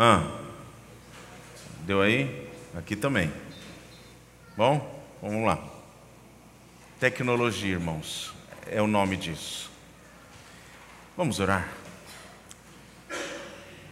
[0.00, 0.30] Ah,
[1.80, 2.48] deu aí?
[2.72, 3.32] Aqui também.
[4.56, 5.58] Bom, vamos lá.
[7.00, 8.32] Tecnologia, irmãos,
[8.68, 9.68] é o nome disso.
[11.16, 11.68] Vamos orar.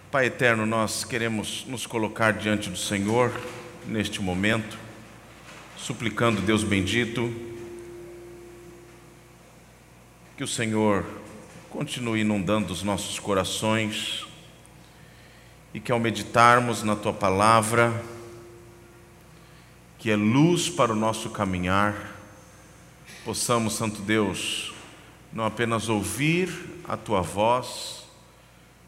[0.08, 3.32] Pai eterno, nós queremos nos colocar diante do Senhor
[3.84, 4.79] neste momento,
[5.77, 7.34] suplicando, Deus bendito,
[10.36, 11.04] que o Senhor
[11.68, 14.25] continue inundando os nossos corações
[15.77, 17.92] e que ao meditarmos na tua palavra,
[19.98, 22.16] que é luz para o nosso caminhar,
[23.27, 24.73] possamos, Santo Deus,
[25.30, 26.48] não apenas ouvir
[26.88, 28.06] a tua voz,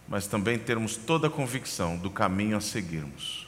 [0.08, 3.46] mas também termos toda a convicção do caminho a seguirmos.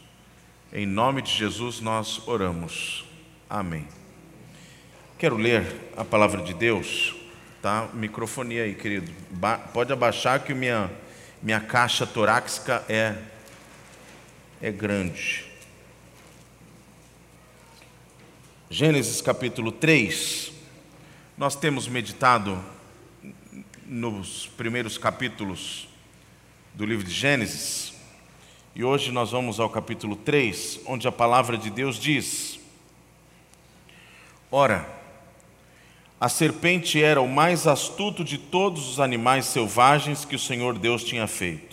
[0.71, 3.07] Em nome de Jesus nós oramos.
[3.49, 3.89] Amém.
[5.19, 7.15] Quero ler a palavra de Deus,
[7.63, 7.89] tá?
[7.95, 9.11] Microfonia aí, querido.
[9.31, 10.91] Ba pode abaixar que minha
[11.43, 13.15] minha caixa torácica é
[14.61, 15.45] é grande.
[18.69, 20.53] Gênesis capítulo 3.
[21.37, 22.63] Nós temos meditado
[23.87, 25.89] nos primeiros capítulos
[26.75, 27.95] do livro de Gênesis.
[28.75, 32.61] E hoje nós vamos ao capítulo 3, onde a palavra de Deus diz:
[34.51, 34.87] Ora,
[36.21, 41.03] a serpente era o mais astuto de todos os animais selvagens que o Senhor Deus
[41.03, 41.70] tinha feito.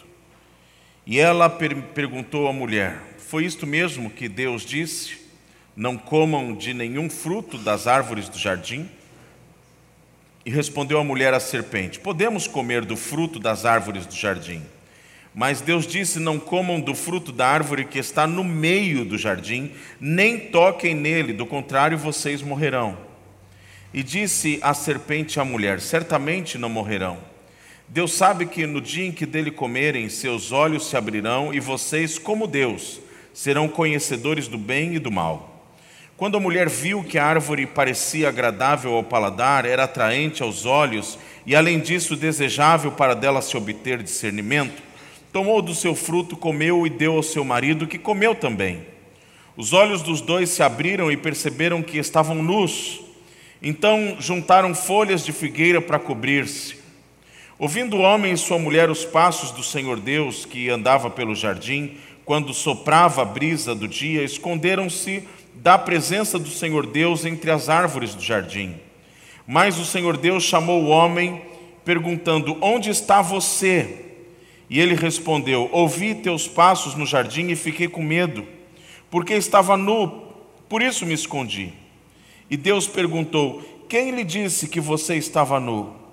[1.10, 5.26] E ela per perguntou à mulher: Foi isto mesmo que Deus disse?
[5.74, 8.90] Não comam de nenhum fruto das árvores do jardim?
[10.46, 14.62] E respondeu a mulher à serpente: Podemos comer do fruto das árvores do jardim.
[15.34, 19.72] Mas Deus disse: Não comam do fruto da árvore que está no meio do jardim,
[20.02, 22.98] nem toquem nele, do contrário vocês morrerão.
[23.94, 27.37] E disse a serpente à mulher: Certamente não morrerão.
[27.90, 32.20] Deus sabe que no dia em que dele comerem, seus olhos se abrirão e vocês,
[32.20, 33.00] como Deus,
[33.34, 35.58] serão conhecedores do bem e do mal.
[36.18, 41.18] Quando a mulher viu que a árvore parecia agradável ao paladar, era atraente aos olhos
[41.46, 44.82] e, além disso, desejável para dela se obter discernimento,
[45.32, 48.86] tomou do seu fruto, comeu e deu ao seu marido, que comeu também.
[49.56, 53.00] Os olhos dos dois se abriram e perceberam que estavam nus.
[53.62, 56.77] Então juntaram folhas de figueira para cobrir-se.
[57.60, 61.98] Ouvindo o homem e sua mulher os passos do Senhor Deus que andava pelo jardim,
[62.24, 68.14] quando soprava a brisa do dia, esconderam-se da presença do Senhor Deus entre as árvores
[68.14, 68.76] do jardim.
[69.48, 71.42] Mas o Senhor Deus chamou o homem,
[71.84, 74.06] perguntando: Onde está você?
[74.70, 78.46] E ele respondeu: Ouvi teus passos no jardim e fiquei com medo,
[79.10, 80.28] porque estava nu,
[80.70, 81.74] por isso me escondi.
[82.52, 86.07] E Deus perguntou: Quem lhe disse que você estava nu?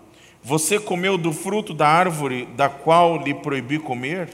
[0.44, 4.28] Você comeu do fruto da árvore da qual lhe proibi comer?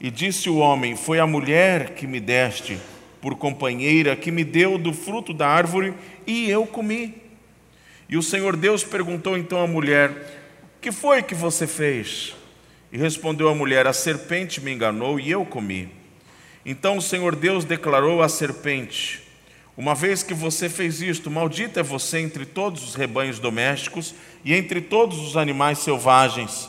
[0.00, 2.78] E disse o homem: Foi a mulher que me deste
[3.20, 5.92] por companheira, que me deu do fruto da árvore
[6.26, 7.14] e eu comi.
[8.08, 10.40] E o Senhor Deus perguntou então à mulher:
[10.80, 12.34] Que foi que você fez?
[12.90, 15.90] E respondeu a mulher: A serpente me enganou e eu comi.
[16.64, 19.22] Então o Senhor Deus declarou à serpente:
[19.76, 24.54] Uma vez que você fez isto, maldita é você entre todos os rebanhos domésticos e
[24.54, 26.68] entre todos os animais selvagens.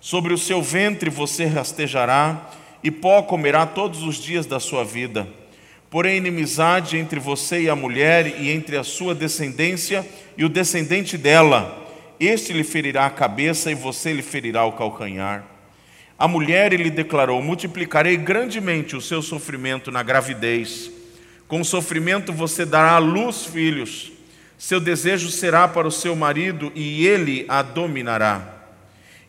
[0.00, 2.50] Sobre o seu ventre você rastejará
[2.82, 5.28] e pó comerá todos os dias da sua vida.
[5.90, 10.06] Porém, inimizade entre você e a mulher, e entre a sua descendência
[10.36, 11.84] e o descendente dela.
[12.18, 15.44] Este lhe ferirá a cabeça e você lhe ferirá o calcanhar.
[16.18, 20.90] A mulher lhe declarou: Multiplicarei grandemente o seu sofrimento na gravidez.
[21.48, 24.12] Com sofrimento você dará à luz filhos.
[24.58, 28.54] Seu desejo será para o seu marido e ele a dominará.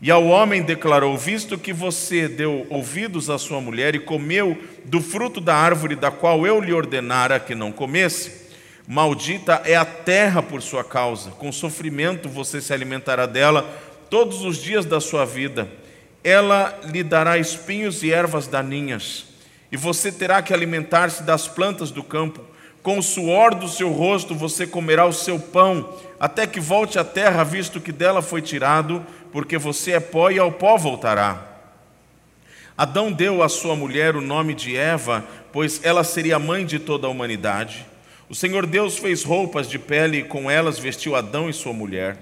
[0.02, 5.02] E ao homem declarou: Visto que você deu ouvidos à sua mulher e comeu do
[5.02, 8.48] fruto da árvore da qual eu lhe ordenara que não comesse,
[8.88, 11.32] maldita é a terra por sua causa.
[11.32, 13.64] Com sofrimento você se alimentará dela
[14.10, 15.68] todos os dias da sua vida
[16.28, 19.27] ela lhe dará espinhos e ervas daninhas,
[19.72, 22.42] e você terá que alimentar-se das plantas do campo.
[22.82, 27.04] Com o suor do seu rosto você comerá o seu pão, até que volte à
[27.04, 31.46] terra, visto que dela foi tirado, porque você é pó e ao pó voltará.
[32.78, 37.08] Adão deu à sua mulher o nome de Eva, pois ela seria mãe de toda
[37.08, 37.86] a humanidade.
[38.30, 42.18] O Senhor Deus fez roupas de pele e com elas vestiu Adão e sua mulher.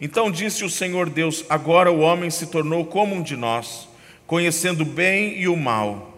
[0.00, 3.88] Então disse o Senhor Deus: Agora o homem se tornou como um de nós,
[4.26, 6.11] conhecendo o bem e o mal.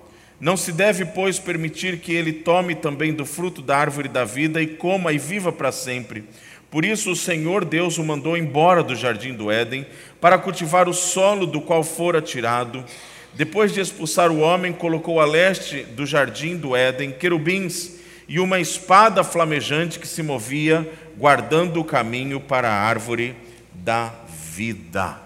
[0.44, 4.60] Não se deve, pois, permitir que ele tome também do fruto da árvore da vida
[4.60, 6.22] e coma e viva para sempre.
[6.70, 9.86] Por isso o Senhor Deus o mandou embora do jardim do Éden
[10.20, 12.84] para cultivar o solo do qual fora tirado.
[13.32, 17.92] Depois de expulsar o homem, colocou a leste do jardim do Éden querubins
[18.28, 20.86] e uma espada flamejante que se movia,
[21.16, 23.34] guardando o caminho para a árvore
[23.72, 24.12] da
[24.52, 25.18] vida.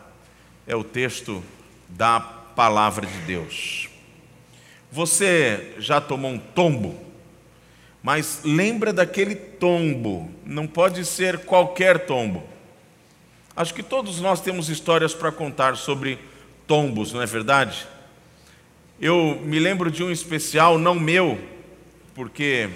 [0.64, 1.42] É o texto
[1.88, 3.87] da palavra de Deus.
[4.90, 6.98] Você já tomou um tombo?
[8.02, 12.42] Mas lembra daquele tombo, não pode ser qualquer tombo.
[13.54, 16.18] Acho que todos nós temos histórias para contar sobre
[16.66, 17.86] tombos, não é verdade?
[19.00, 21.38] Eu me lembro de um especial, não meu,
[22.14, 22.70] porque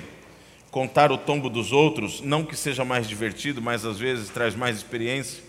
[0.70, 4.76] contar o tombo dos outros, não que seja mais divertido, mas às vezes traz mais
[4.76, 5.42] experiência.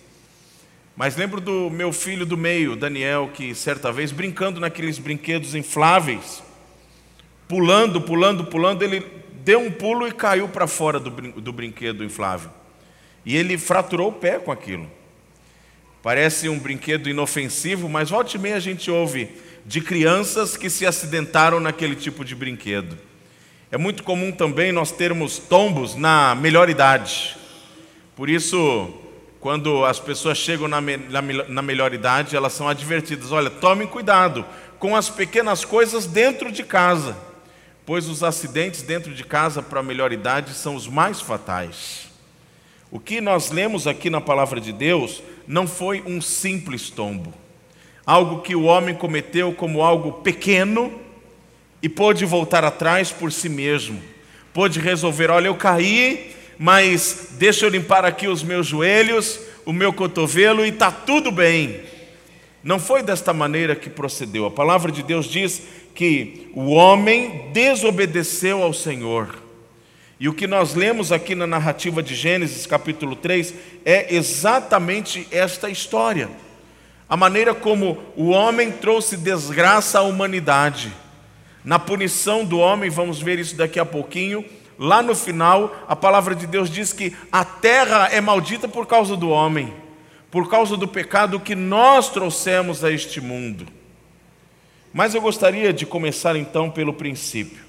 [0.96, 6.44] Mas lembro do meu filho do meio, Daniel, que certa vez, brincando naqueles brinquedos infláveis,
[7.48, 9.06] pulando, pulando, pulando, ele
[9.44, 12.50] deu um pulo e caiu para fora do, do brinquedo inflável.
[13.26, 14.90] E ele fraturou o pé com aquilo.
[16.02, 19.30] Parece um brinquedo inofensivo, mas volta e meia a gente ouve
[19.66, 22.98] de crianças que se acidentaram naquele tipo de brinquedo.
[23.72, 27.38] É muito comum também nós termos tombos na melhor idade.
[28.16, 28.94] Por isso,
[29.40, 34.46] quando as pessoas chegam na, na, na melhor idade, elas são advertidas: olha, tomem cuidado
[34.78, 37.33] com as pequenas coisas dentro de casa
[37.86, 42.08] pois os acidentes dentro de casa para a melhor idade são os mais fatais.
[42.90, 47.34] O que nós lemos aqui na palavra de Deus não foi um simples tombo,
[48.06, 51.00] algo que o homem cometeu como algo pequeno
[51.82, 54.02] e pôde voltar atrás por si mesmo,
[54.54, 59.92] pôde resolver: olha, eu caí, mas deixa eu limpar aqui os meus joelhos, o meu
[59.92, 61.82] cotovelo e está tudo bem.
[62.64, 64.46] Não foi desta maneira que procedeu.
[64.46, 65.62] A palavra de Deus diz
[65.94, 69.44] que o homem desobedeceu ao Senhor.
[70.20, 73.54] E o que nós lemos aqui na narrativa de Gênesis, capítulo 3,
[73.84, 76.30] é exatamente esta história.
[77.10, 80.94] A maneira como o homem trouxe desgraça à humanidade.
[81.64, 84.46] Na punição do homem, vamos ver isso daqui a pouquinho.
[84.80, 89.16] Lá no final, a palavra de Deus diz que a terra é maldita por causa
[89.16, 89.74] do homem,
[90.32, 93.83] por causa do pecado que nós trouxemos a este mundo.
[94.94, 97.64] Mas eu gostaria de começar então pelo princípio.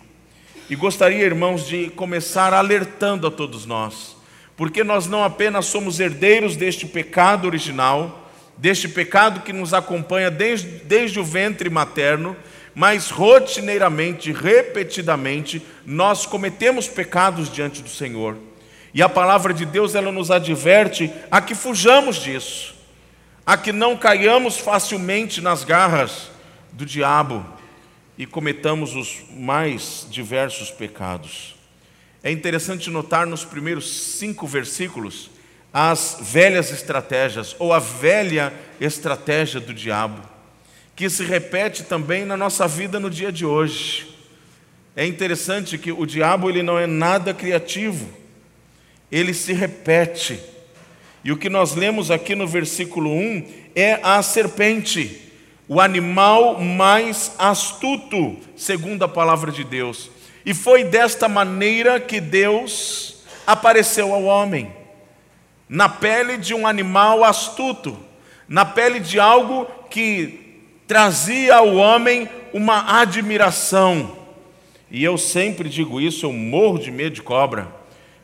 [0.69, 4.15] E gostaria, irmãos, de começar alertando a todos nós,
[4.55, 10.69] porque nós não apenas somos herdeiros deste pecado original, deste pecado que nos acompanha desde,
[10.85, 12.37] desde o ventre materno,
[12.75, 18.37] mas rotineiramente, repetidamente, nós cometemos pecados diante do Senhor.
[18.93, 22.75] E a palavra de Deus ela nos adverte a que fujamos disso,
[23.47, 26.33] a que não caiamos facilmente nas garras
[26.75, 27.44] do diabo
[28.19, 31.55] e cometamos os mais diversos pecados.
[32.23, 35.31] É interessante notar nos primeiros cinco versículos
[35.73, 40.23] as velhas estratégias, ou a velha estratégia do diabo,
[40.94, 44.06] que se repete também na nossa vida no dia de hoje.
[44.94, 48.09] É interessante que o diabo ele não é nada criativo,
[49.11, 50.38] ele se repete.
[51.25, 53.44] E o que nós lemos aqui no versículo 1
[53.75, 55.24] é a serpente
[55.66, 60.11] o animal mais astuto, segundo a palavra de Deus.
[60.44, 64.70] E foi desta maneira que Deus apareceu ao homem,
[65.69, 67.99] na pele de um animal astuto,
[68.46, 74.16] na pele de algo que trazia ao homem uma admiração.
[74.90, 77.68] E eu sempre digo isso, eu morro de medo de cobra,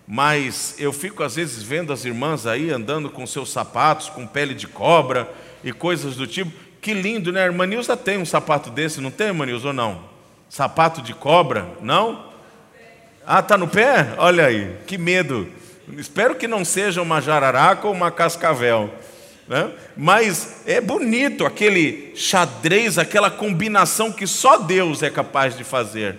[0.06, 4.54] mas eu fico às vezes vendo as irmãs aí andando com seus sapatos com pele
[4.54, 5.32] de cobra
[5.64, 7.42] e coisas do tipo, que lindo, né?
[7.42, 10.02] A irmã Nilza tem um sapato desse, não tem, irmã Nilza, ou não?
[10.49, 11.68] Sapato de cobra?
[11.80, 12.30] Não?
[13.26, 14.14] Ah, tá no pé?
[14.18, 15.46] Olha aí, que medo.
[15.96, 18.90] Espero que não seja uma jararaca ou uma cascavel.
[19.46, 19.70] Né?
[19.96, 26.16] Mas é bonito aquele xadrez, aquela combinação que só Deus é capaz de fazer.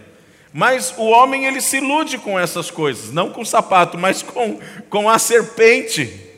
[0.53, 4.59] Mas o homem ele se ilude com essas coisas, não com o sapato, mas com,
[4.89, 6.30] com a serpente.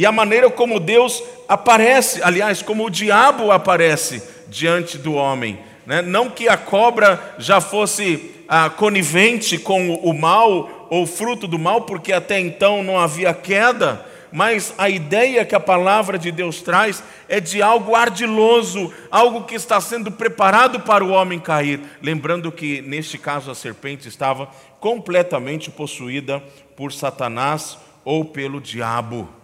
[0.00, 5.58] E a maneira como Deus aparece, aliás, como o diabo aparece diante do homem.
[5.84, 6.00] Né?
[6.00, 11.82] Não que a cobra já fosse ah, conivente com o mal ou fruto do mal,
[11.82, 14.02] porque até então não havia queda,
[14.32, 19.54] mas a ideia que a palavra de Deus traz é de algo ardiloso, algo que
[19.54, 21.78] está sendo preparado para o homem cair.
[22.00, 24.48] Lembrando que, neste caso, a serpente estava
[24.80, 26.42] completamente possuída
[26.74, 29.39] por Satanás ou pelo diabo.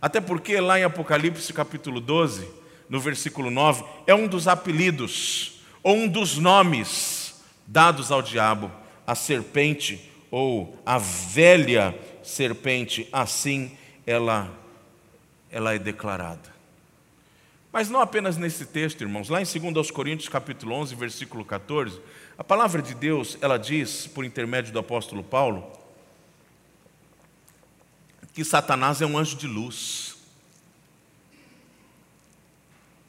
[0.00, 2.48] Até porque lá em Apocalipse capítulo 12,
[2.88, 8.70] no versículo 9, é um dos apelidos, ou um dos nomes dados ao diabo,
[9.06, 13.76] a serpente, ou a velha serpente, assim
[14.06, 14.50] ela,
[15.50, 16.58] ela é declarada.
[17.72, 19.28] Mas não apenas nesse texto, irmãos.
[19.28, 22.00] Lá em 2 Coríntios, capítulo 11, versículo 14,
[22.36, 25.77] a palavra de Deus, ela diz, por intermédio do apóstolo Paulo,
[28.38, 30.14] que Satanás é um anjo de luz.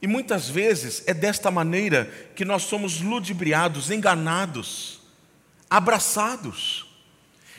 [0.01, 5.01] E muitas vezes é desta maneira que nós somos ludibriados, enganados,
[5.69, 6.87] abraçados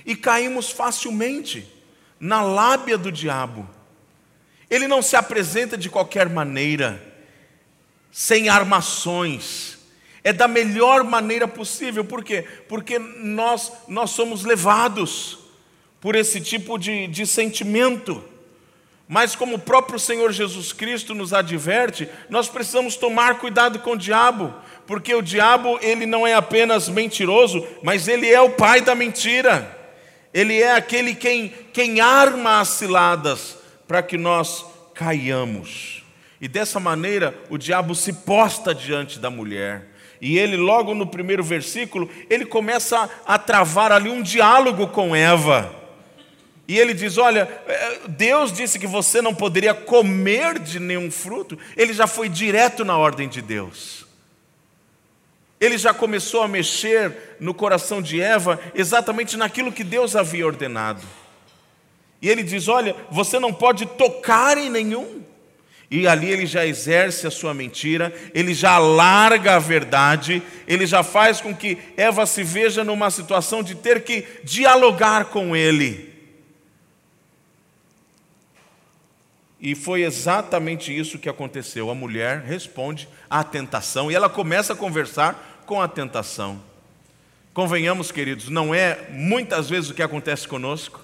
[0.04, 1.64] e caímos facilmente
[2.18, 3.70] na lábia do diabo.
[4.68, 7.00] Ele não se apresenta de qualquer maneira,
[8.10, 9.78] sem armações.
[10.24, 12.04] É da melhor maneira possível.
[12.04, 12.42] Por quê?
[12.68, 15.39] Porque nós, nós somos levados
[16.00, 18.24] por esse tipo de, de sentimento.
[19.06, 23.98] Mas como o próprio Senhor Jesus Cristo nos adverte, nós precisamos tomar cuidado com o
[23.98, 24.54] diabo,
[24.86, 29.78] porque o diabo ele não é apenas mentiroso, mas ele é o pai da mentira.
[30.32, 34.64] Ele é aquele quem, quem arma as ciladas para que nós
[34.94, 36.04] caiamos.
[36.40, 39.88] E dessa maneira o diabo se posta diante da mulher.
[40.20, 45.79] E ele, logo no primeiro versículo, ele começa a travar ali um diálogo com Eva.
[46.70, 51.58] E ele diz: Olha, é, Deus disse que você não poderia comer de nenhum fruto.
[51.76, 54.06] Ele já foi direto na ordem de Deus.
[55.60, 61.02] Ele já começou a mexer no coração de Eva exatamente naquilo que Deus havia ordenado.
[62.22, 65.24] E ele diz: Olha, você não pode tocar em nenhum.
[65.90, 71.02] E ali ele já exerce a sua mentira, ele já larga a verdade, ele já
[71.02, 76.09] faz com que Eva se veja numa situação de ter que dialogar com ele.
[79.60, 81.90] E foi exatamente isso que aconteceu.
[81.90, 86.62] A mulher responde à tentação e ela começa a conversar com a tentação.
[87.52, 91.00] Convenhamos, queridos, não é muitas vezes o que acontece conosco.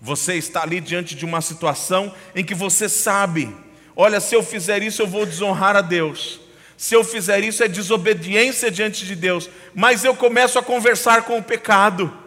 [0.00, 3.54] Você está ali diante de uma situação em que você sabe:
[3.96, 6.40] olha, se eu fizer isso, eu vou desonrar a Deus.
[6.76, 9.48] Se eu fizer isso, é desobediência diante de Deus.
[9.74, 12.23] Mas eu começo a conversar com o pecado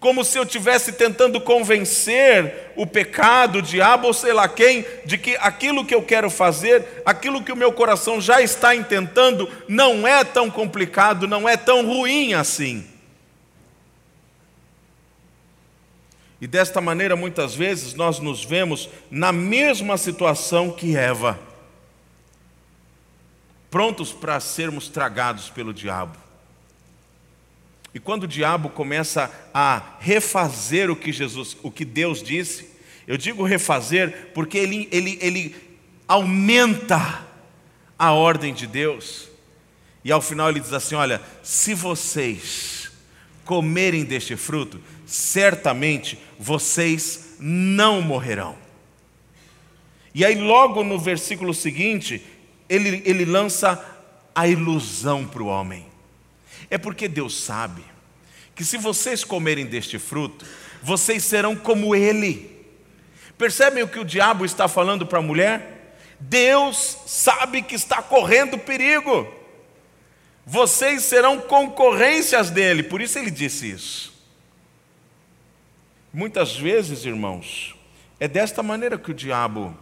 [0.00, 5.18] como se eu estivesse tentando convencer o pecado, o diabo ou sei lá quem, de
[5.18, 10.06] que aquilo que eu quero fazer, aquilo que o meu coração já está intentando, não
[10.06, 12.86] é tão complicado, não é tão ruim assim.
[16.40, 21.36] E desta maneira, muitas vezes, nós nos vemos na mesma situação que Eva,
[23.68, 26.27] prontos para sermos tragados pelo diabo.
[27.94, 32.68] E quando o diabo começa a refazer o que Jesus, o que Deus disse,
[33.06, 35.56] eu digo refazer porque ele, ele, ele
[36.06, 37.26] aumenta
[37.98, 39.28] a ordem de Deus.
[40.04, 42.90] E ao final ele diz assim: Olha, se vocês
[43.44, 48.56] comerem deste fruto, certamente vocês não morrerão.
[50.14, 52.22] E aí, logo no versículo seguinte,
[52.68, 53.82] ele, ele lança
[54.34, 55.87] a ilusão para o homem.
[56.70, 57.84] É porque Deus sabe
[58.54, 60.44] que se vocês comerem deste fruto,
[60.82, 62.58] vocês serão como Ele.
[63.36, 65.96] Percebem o que o diabo está falando para a mulher?
[66.18, 69.32] Deus sabe que está correndo perigo.
[70.44, 74.18] Vocês serão concorrências dele, por isso ele disse isso.
[76.12, 77.76] Muitas vezes, irmãos,
[78.18, 79.76] é desta maneira que o diabo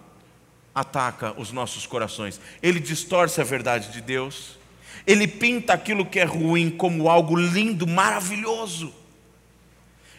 [0.74, 2.40] ataca os nossos corações.
[2.62, 4.58] Ele distorce a verdade de Deus,
[5.06, 8.94] ele pinta aquilo que é ruim como algo lindo, maravilhoso.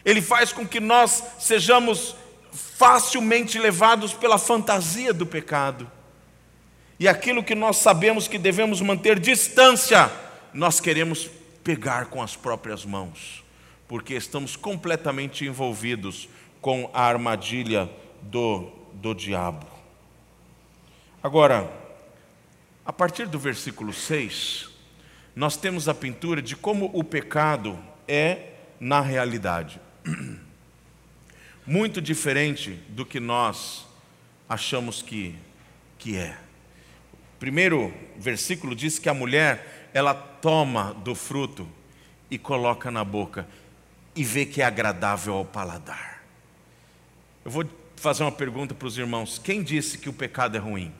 [0.04, 2.14] Ele faz com que nós sejamos
[2.52, 5.90] facilmente levados pela fantasia do pecado.
[6.98, 10.10] E aquilo que nós sabemos que devemos manter distância,
[10.52, 11.30] nós queremos
[11.62, 13.44] pegar com as próprias mãos,
[13.86, 16.28] porque estamos completamente envolvidos
[16.60, 17.88] com a armadilha
[18.22, 19.66] do, do diabo.
[21.22, 21.70] Agora,
[22.88, 24.70] a partir do versículo 6,
[25.36, 27.78] nós temos a pintura de como o pecado
[28.08, 29.78] é na realidade.
[31.66, 33.86] Muito diferente do que nós
[34.48, 35.36] achamos que,
[35.98, 36.38] que é.
[37.36, 41.68] O primeiro versículo diz que a mulher, ela toma do fruto
[42.30, 43.46] e coloca na boca
[44.16, 46.24] e vê que é agradável ao paladar.
[47.44, 50.90] Eu vou fazer uma pergunta para os irmãos: quem disse que o pecado é ruim?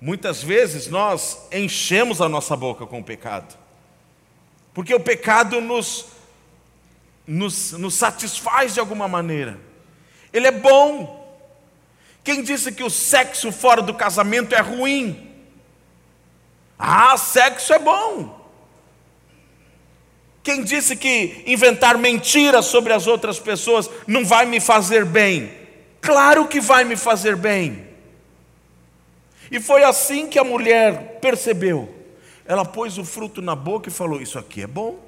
[0.00, 3.54] Muitas vezes nós enchemos a nossa boca com o pecado,
[4.72, 6.06] porque o pecado nos,
[7.26, 9.60] nos, nos satisfaz de alguma maneira,
[10.32, 11.18] ele é bom.
[12.24, 15.28] Quem disse que o sexo fora do casamento é ruim?
[16.78, 18.40] Ah, sexo é bom.
[20.42, 25.52] Quem disse que inventar mentiras sobre as outras pessoas não vai me fazer bem?
[26.00, 27.89] Claro que vai me fazer bem.
[29.50, 31.92] E foi assim que a mulher percebeu.
[32.46, 34.98] Ela pôs o fruto na boca e falou: Isso aqui é bom.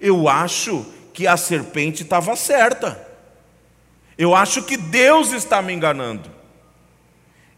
[0.00, 3.08] Eu acho que a serpente estava certa.
[4.16, 6.30] Eu acho que Deus está me enganando.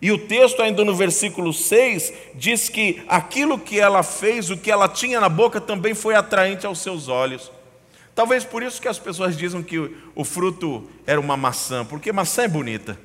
[0.00, 4.70] E o texto, ainda no versículo 6, diz que aquilo que ela fez, o que
[4.70, 7.50] ela tinha na boca, também foi atraente aos seus olhos.
[8.14, 9.78] Talvez por isso que as pessoas dizem que
[10.14, 12.98] o fruto era uma maçã, porque maçã é bonita.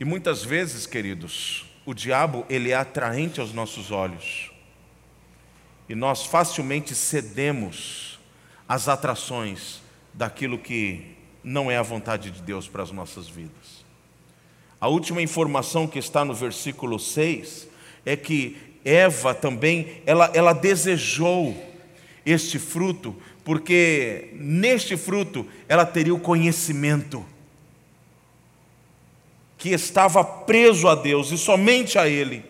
[0.00, 4.50] E muitas vezes, queridos, o diabo ele é atraente aos nossos olhos.
[5.86, 8.18] E nós facilmente cedemos
[8.66, 9.82] às atrações
[10.14, 11.04] daquilo que
[11.44, 13.84] não é a vontade de Deus para as nossas vidas.
[14.80, 17.68] A última informação que está no versículo 6
[18.06, 21.54] é que Eva também, ela, ela desejou
[22.24, 23.14] este fruto,
[23.44, 27.22] porque neste fruto ela teria o conhecimento
[29.60, 32.42] que estava preso a Deus e somente a Ele.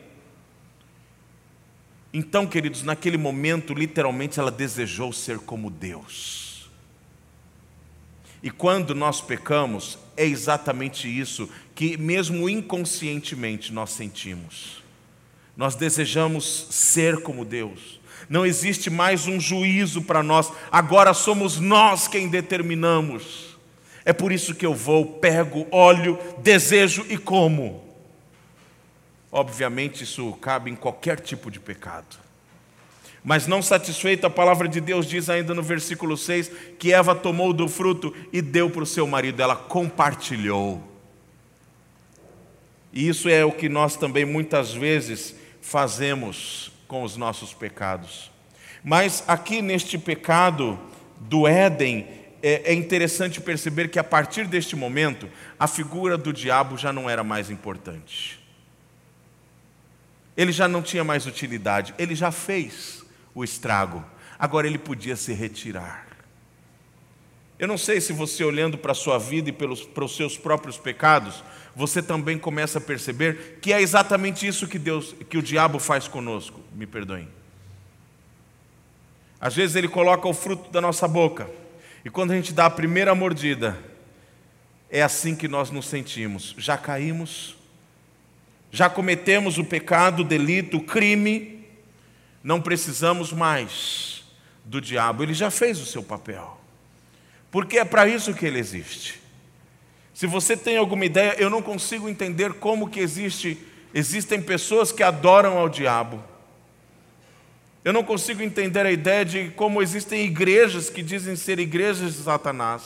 [2.14, 6.70] Então, queridos, naquele momento, literalmente, ela desejou ser como Deus.
[8.40, 14.80] E quando nós pecamos, é exatamente isso que, mesmo inconscientemente, nós sentimos.
[15.56, 17.98] Nós desejamos ser como Deus.
[18.28, 23.49] Não existe mais um juízo para nós, agora somos nós quem determinamos.
[24.10, 27.80] É por isso que eu vou, pego, olho, desejo e como.
[29.30, 32.18] Obviamente, isso cabe em qualquer tipo de pecado.
[33.22, 37.52] Mas não satisfeita, a palavra de Deus diz ainda no versículo 6 que Eva tomou
[37.52, 40.82] do fruto e deu para o seu marido, ela compartilhou.
[42.92, 48.28] E isso é o que nós também muitas vezes fazemos com os nossos pecados.
[48.82, 50.76] Mas aqui neste pecado
[51.20, 52.08] do Éden,
[52.42, 55.28] é, é interessante perceber que a partir deste momento,
[55.58, 58.40] a figura do diabo já não era mais importante.
[60.36, 64.04] Ele já não tinha mais utilidade, ele já fez o estrago,
[64.38, 66.06] agora ele podia se retirar.
[67.58, 70.38] Eu não sei se você, olhando para a sua vida e pelos, para os seus
[70.38, 71.44] próprios pecados,
[71.76, 76.08] você também começa a perceber que é exatamente isso que Deus, que o diabo faz
[76.08, 76.58] conosco.
[76.74, 77.28] Me perdoem.
[79.38, 81.50] Às vezes ele coloca o fruto da nossa boca,
[82.04, 83.78] e quando a gente dá a primeira mordida,
[84.90, 86.54] é assim que nós nos sentimos.
[86.58, 87.56] Já caímos,
[88.70, 91.64] já cometemos o pecado, o delito, o crime,
[92.42, 94.24] não precisamos mais
[94.64, 96.58] do diabo, ele já fez o seu papel.
[97.50, 99.20] Porque é para isso que ele existe.
[100.14, 103.58] Se você tem alguma ideia, eu não consigo entender como que existe,
[103.92, 106.22] existem pessoas que adoram ao diabo.
[107.82, 112.22] Eu não consigo entender a ideia de como existem igrejas que dizem ser igrejas de
[112.22, 112.82] Satanás.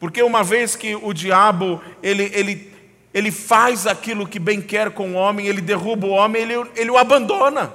[0.00, 2.72] Porque uma vez que o diabo, ele, ele,
[3.12, 6.90] ele faz aquilo que bem quer com o homem, ele derruba o homem, ele, ele
[6.90, 7.72] o abandona.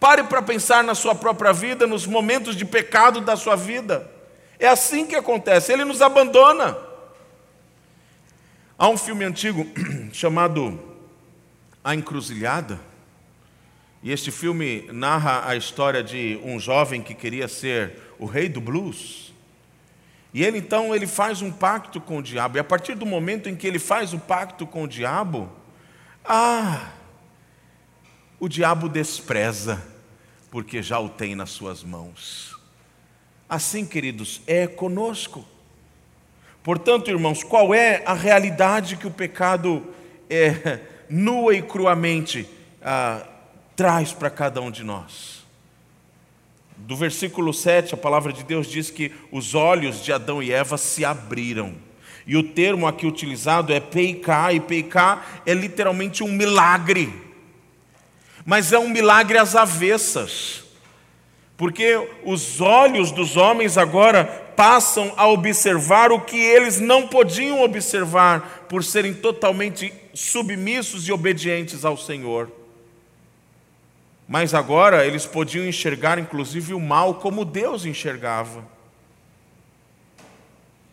[0.00, 4.10] Pare para pensar na sua própria vida, nos momentos de pecado da sua vida.
[4.58, 6.76] É assim que acontece, ele nos abandona.
[8.76, 9.64] Há um filme antigo
[10.12, 10.80] chamado
[11.84, 12.91] A Encruzilhada
[14.02, 18.60] e este filme narra a história de um jovem que queria ser o rei do
[18.60, 19.32] blues.
[20.34, 22.56] E ele então ele faz um pacto com o diabo.
[22.56, 25.48] E a partir do momento em que ele faz o pacto com o diabo,
[26.24, 26.90] ah,
[28.40, 29.80] o diabo despreza,
[30.50, 32.58] porque já o tem nas suas mãos.
[33.48, 35.44] Assim, queridos, é conosco.
[36.64, 39.86] Portanto, irmãos, qual é a realidade que o pecado
[40.28, 42.48] é, nua e cruamente
[42.82, 43.26] ah,
[43.76, 45.42] traz para cada um de nós.
[46.76, 50.76] Do versículo 7, a palavra de Deus diz que os olhos de Adão e Eva
[50.76, 51.74] se abriram.
[52.26, 57.12] E o termo aqui utilizado é peiká, e peiká é literalmente um milagre.
[58.44, 60.64] Mas é um milagre às avessas.
[61.56, 64.24] Porque os olhos dos homens agora
[64.56, 71.84] passam a observar o que eles não podiam observar, por serem totalmente submissos e obedientes
[71.84, 72.50] ao Senhor.
[74.28, 78.64] Mas agora eles podiam enxergar inclusive o mal como Deus enxergava.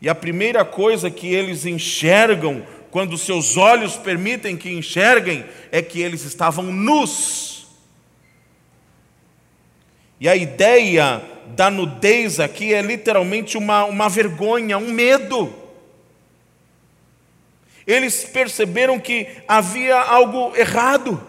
[0.02, 6.02] E a primeira coisa que eles enxergam, quando seus olhos permitem que enxerguem, é que
[6.02, 7.68] eles estavam nus.
[10.20, 11.22] E a ideia
[11.56, 15.54] da nudez aqui é literalmente uma, uma vergonha, um medo.
[17.86, 21.22] Eles perceberam que havia algo errado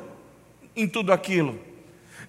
[0.77, 1.59] em tudo aquilo.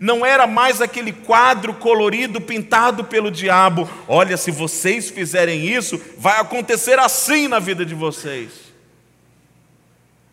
[0.02, 3.88] Não era mais aquele quadro colorido pintado pelo diabo.
[4.08, 8.74] Olha, se vocês fizerem isso, vai acontecer assim na vida de vocês.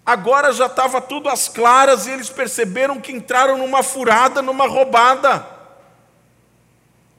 [0.07, 5.47] Agora já estava tudo às claras e eles perceberam que entraram numa furada, numa roubada.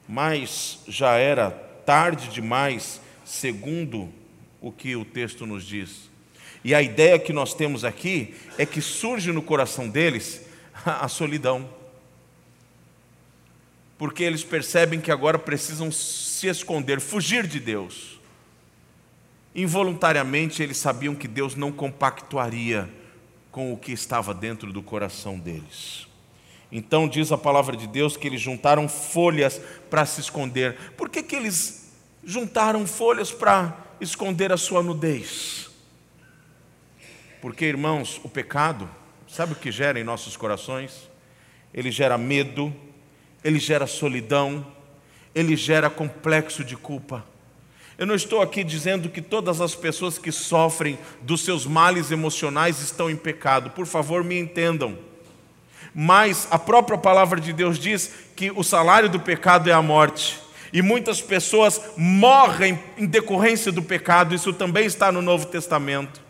[0.08, 1.52] Mas já era
[1.86, 4.12] tarde demais, segundo
[4.60, 6.10] o que o texto nos diz.
[6.64, 10.44] E a ideia que nós temos aqui é que surge no coração deles
[10.84, 11.78] a solidão.
[14.00, 18.18] Porque eles percebem que agora precisam se esconder, fugir de Deus.
[19.54, 22.88] Involuntariamente eles sabiam que Deus não compactuaria
[23.50, 26.08] com o que estava dentro do coração deles.
[26.72, 29.60] Então diz a palavra de Deus que eles juntaram folhas
[29.90, 30.78] para se esconder.
[30.96, 31.92] Por que, que eles
[32.24, 35.68] juntaram folhas para esconder a sua nudez?
[37.42, 38.88] Porque, irmãos, o pecado,
[39.28, 41.10] sabe o que gera em nossos corações?
[41.74, 42.74] Ele gera medo,
[43.44, 44.66] ele gera solidão,
[45.34, 47.24] ele gera complexo de culpa.
[47.96, 52.80] Eu não estou aqui dizendo que todas as pessoas que sofrem dos seus males emocionais
[52.80, 54.96] estão em pecado, por favor, me entendam.
[55.94, 60.38] Mas a própria palavra de Deus diz que o salário do pecado é a morte.
[60.72, 66.22] E muitas pessoas morrem em decorrência do pecado, isso também está no Novo Testamento.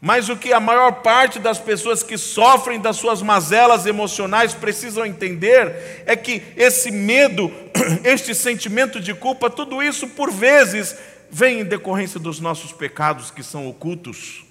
[0.00, 5.04] Mas o que a maior parte das pessoas que sofrem das suas mazelas emocionais precisam
[5.04, 7.52] entender é que esse medo,
[8.04, 10.96] este sentimento de culpa, tudo isso por vezes
[11.30, 14.44] vem em decorrência dos nossos pecados que são ocultos,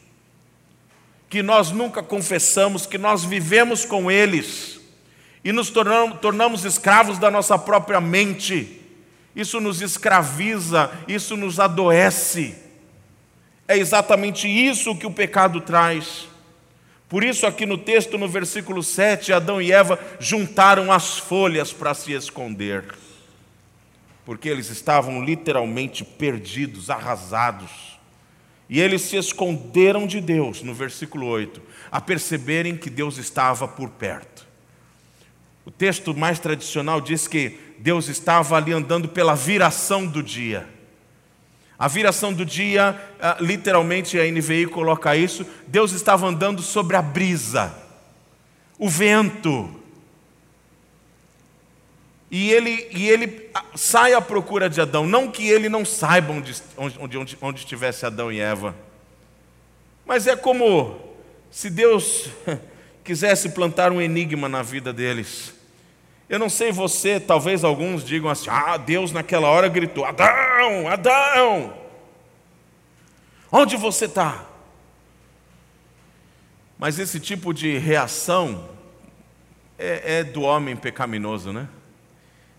[1.30, 4.82] que nós nunca confessamos, que nós vivemos com eles
[5.44, 8.82] e nos tornamos, tornamos escravos da nossa própria mente.
[9.34, 12.67] Isso nos escraviza, isso nos adoece.
[13.68, 16.28] É exatamente isso que o pecado traz.
[17.10, 21.94] Por isso, aqui no texto, no versículo 7, Adão e Eva juntaram as folhas para
[21.94, 22.84] se esconder,
[24.26, 27.98] porque eles estavam literalmente perdidos, arrasados.
[28.70, 33.90] E eles se esconderam de Deus, no versículo 8, a perceberem que Deus estava por
[33.90, 34.46] perto.
[35.66, 40.77] O texto mais tradicional diz que Deus estava ali andando pela viração do dia.
[41.80, 47.02] A viração do dia, ah, literalmente a NVI coloca isso, Deus estava andando sobre a
[47.02, 47.74] brisa,
[48.80, 49.70] o vento.
[52.32, 55.06] E ele, e ele ah, sai à procura de Adão.
[55.06, 58.76] Não que ele não saiba onde, onde, onde, onde estivesse Adão e Eva.
[60.04, 61.00] Mas é como
[61.52, 62.30] se Deus
[63.04, 65.57] quisesse plantar um enigma na vida deles.
[66.30, 71.74] Eu não sei você, talvez alguns digam assim: ah, Deus naquela hora gritou: Adão, Adão,
[73.52, 74.46] onde você está?
[76.78, 78.70] Mas esse tipo de reação
[79.80, 81.68] é, é do homem pecaminoso, né?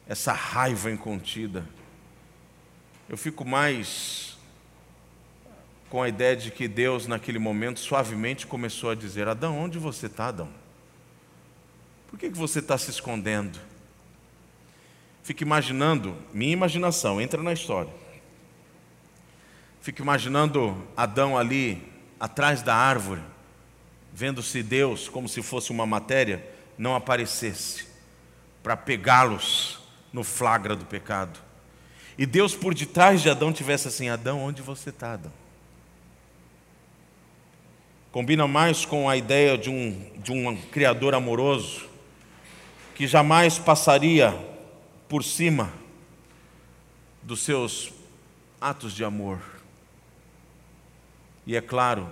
[0.09, 1.64] Essa raiva incontida.
[3.09, 4.37] Eu fico mais
[5.90, 10.07] com a ideia de que Deus, naquele momento, suavemente começou a dizer: Adão, onde você
[10.07, 10.48] está, Adão?
[12.09, 13.59] Por que, que você está se escondendo?
[15.23, 17.92] Fico imaginando, minha imaginação, entra na história.
[19.83, 21.83] Fico imaginando Adão ali,
[22.18, 23.21] atrás da árvore,
[24.12, 26.44] vendo se Deus, como se fosse uma matéria,
[26.79, 27.87] não aparecesse
[28.62, 29.79] para pegá-los
[30.12, 31.38] no flagra do pecado.
[32.16, 35.33] E Deus por detrás de Adão tivesse assim: Adão, onde você está, Adão?
[38.11, 41.88] Combina mais com a ideia de um, de um Criador amoroso
[42.98, 44.37] que jamais passaria
[45.08, 45.72] por cima
[47.22, 47.92] dos seus
[48.61, 49.40] atos de amor.
[51.46, 52.08] E é claro,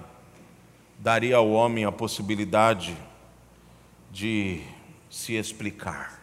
[0.96, 2.96] daria ao homem a possibilidade
[4.12, 4.62] de
[5.11, 6.20] se explicar.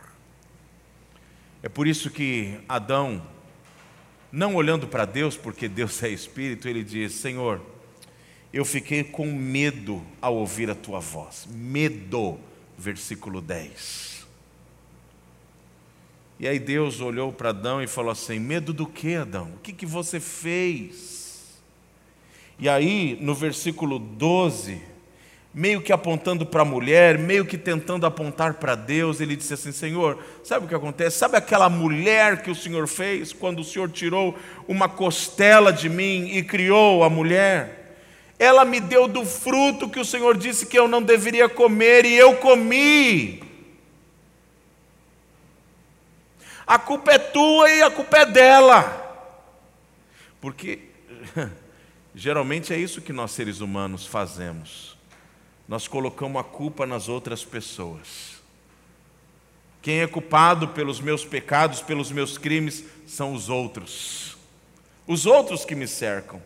[1.62, 3.22] É por isso que Adão,
[4.32, 7.62] não olhando para Deus, porque Deus é espírito, ele diz: Senhor,
[8.54, 11.50] eu fiquei com medo ao ouvir a tua voz.
[11.52, 12.40] Medo,
[12.78, 14.13] versículo 10.
[16.44, 19.54] E aí Deus olhou para Adão e falou assim: Medo do que, Adão?
[19.56, 21.54] O que, que você fez?
[22.60, 24.82] E aí, no versículo 12,
[25.54, 29.72] meio que apontando para a mulher, meio que tentando apontar para Deus, ele disse assim:
[29.72, 31.18] Senhor, sabe o que acontece?
[31.18, 36.28] Sabe aquela mulher que o Senhor fez quando o Senhor tirou uma costela de mim
[36.28, 37.96] e criou a mulher?
[38.38, 42.14] Ela me deu do fruto que o Senhor disse que eu não deveria comer e
[42.14, 43.43] eu comi.
[46.66, 49.00] A culpa é tua e a culpa é dela.
[50.40, 50.80] Porque
[52.16, 54.98] geralmente é isso que nós seres humanos fazemos.
[55.68, 58.42] Nós colocamos a culpa nas outras pessoas.
[59.82, 64.38] Quem é culpado pelos meus pecados, pelos meus crimes, são os outros.
[65.06, 66.42] Os outros que me cercam.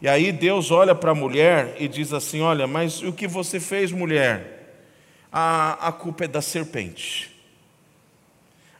[0.00, 3.58] E aí Deus olha para a mulher e diz assim: Olha, mas o que você
[3.58, 4.84] fez, mulher?
[5.32, 7.37] A, a culpa é da serpente.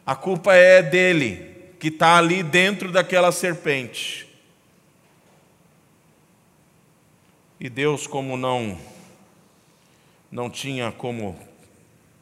[0.09, 4.27] A culpa é dele, que está ali dentro daquela serpente.
[7.59, 8.75] E Deus, como não
[10.31, 11.37] não tinha como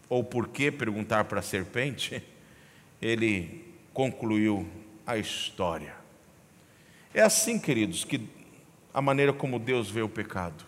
[0.10, 2.22] ou por que perguntar para a serpente,
[3.02, 4.68] ele concluiu
[5.06, 5.96] a história.
[7.14, 8.28] É assim, queridos, que
[8.94, 10.66] a maneira como Deus vê o pecado.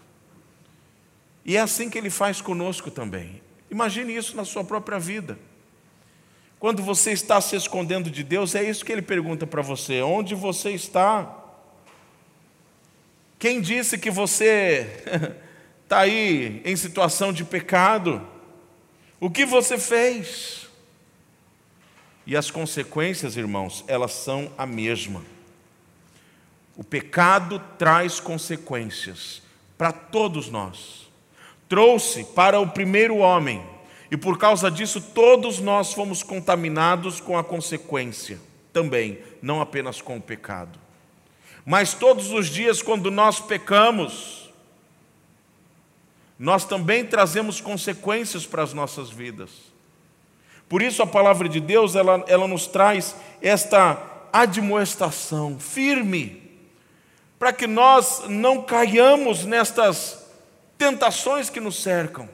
[1.43, 3.41] E é assim que ele faz conosco também.
[3.69, 5.48] Imagine isso na sua própria vida.
[6.59, 10.35] Quando você está se escondendo de Deus, é isso que ele pergunta para você: onde
[10.35, 11.37] você está?
[13.39, 15.03] Quem disse que você
[15.83, 18.21] está aí em situação de pecado?
[19.21, 20.67] O que você fez?
[22.27, 25.23] E as consequências, irmãos, elas são a mesma.
[26.75, 29.41] O pecado traz consequências
[29.77, 31.09] para todos nós.
[31.69, 33.65] Trouxe para o primeiro homem
[34.11, 38.39] e por causa disso, todos nós fomos contaminados com a consequência
[38.73, 40.79] também, não apenas com o pecado.
[41.65, 44.49] Mas todos os dias, quando nós pecamos,
[46.37, 49.51] nós também trazemos consequências para as nossas vidas.
[50.69, 56.41] Por isso, a palavra de Deus, ela, ela nos traz esta admoestação firme,
[57.37, 60.25] para que nós não caiamos nestas
[60.77, 62.29] tentações que nos cercam.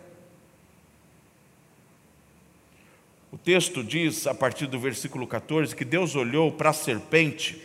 [3.32, 7.62] O texto diz, a partir do versículo 14, que Deus olhou para a serpente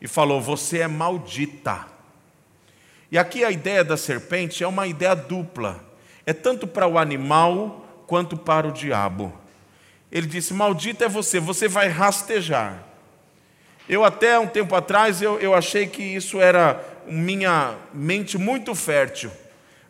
[0.00, 1.86] e falou: Você é maldita.
[3.12, 5.84] E aqui a ideia da serpente é uma ideia dupla,
[6.24, 9.30] é tanto para o animal quanto para o diabo.
[10.10, 12.82] Ele disse: Maldita é você, você vai rastejar.
[13.86, 19.30] Eu até um tempo atrás eu, eu achei que isso era minha mente muito fértil,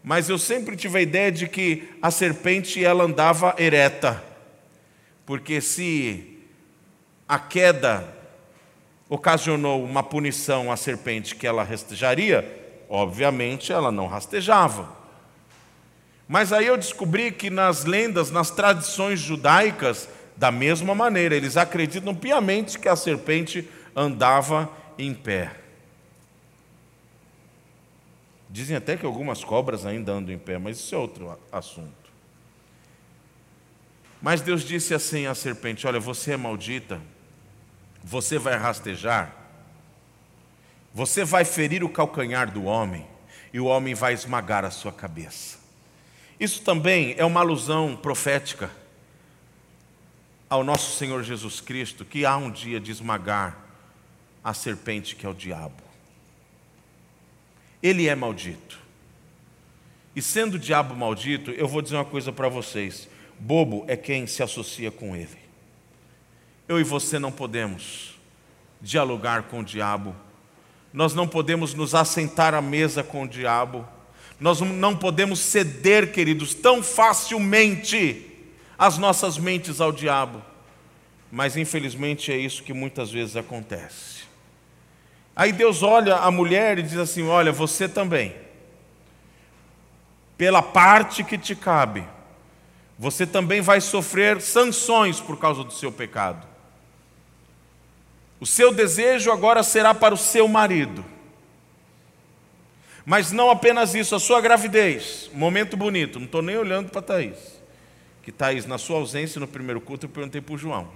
[0.03, 4.28] mas eu sempre tive a ideia de que a serpente ela andava ereta
[5.29, 6.39] porque se
[7.29, 8.17] a queda
[9.11, 14.91] ocasionou uma punição à serpente que ela rastejaria, obviamente ela não rastejava.
[16.27, 22.15] Mas aí eu descobri que nas lendas, nas tradições judaicas, da mesma maneira, eles acreditam
[22.15, 25.55] piamente que a serpente andava em pé.
[28.49, 31.98] Dizem até que algumas cobras ainda andam em pé, mas isso é outro assunto.
[34.21, 37.01] Mas Deus disse assim à serpente: Olha, você é maldita,
[38.03, 39.35] você vai rastejar,
[40.93, 43.07] você vai ferir o calcanhar do homem,
[43.53, 45.59] e o homem vai esmagar a sua cabeça.
[46.39, 48.71] Isso também é uma alusão profética
[50.49, 53.59] ao nosso Senhor Jesus Cristo, que há um dia de esmagar
[54.43, 55.83] a serpente que é o diabo.
[57.83, 58.79] Ele é maldito.
[60.17, 64.27] E sendo o diabo maldito, eu vou dizer uma coisa para vocês: Bobo é quem
[64.27, 65.39] se associa com ele.
[66.67, 68.19] Eu e você não podemos
[68.81, 70.15] dialogar com o diabo,
[70.93, 73.87] nós não podemos nos assentar à mesa com o diabo,
[74.41, 78.25] nós não podemos ceder, queridos, tão facilmente
[78.79, 80.43] as nossas mentes ao diabo,
[81.31, 84.19] mas infelizmente é isso que muitas vezes acontece.
[85.35, 88.35] Aí Deus olha a mulher e diz assim: Olha, você também,
[90.37, 92.05] pela parte que te cabe,
[92.99, 96.45] você também vai sofrer sanções por causa do seu pecado.
[98.41, 101.05] O seu desejo agora será para o seu marido.
[103.07, 107.59] Mas não apenas isso, a sua gravidez, momento bonito, não estou nem olhando para Thaís.
[108.23, 110.91] Que Thaís, na sua ausência no primeiro culto, eu perguntei para o João.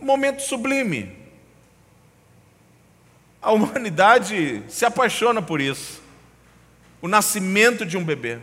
[0.00, 1.16] Um momento sublime.
[3.40, 6.02] A humanidade se apaixona por isso.
[7.00, 8.38] O nascimento de um bebê.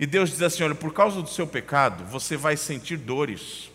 [0.00, 3.70] E Deus diz assim: olha, por causa do seu pecado, você vai sentir dores,